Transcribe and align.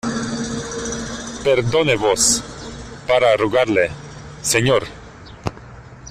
perdone 1.43 1.95
vos, 1.95 2.43
para 3.07 3.37
rogarle, 3.37 3.91
señor... 4.41 4.83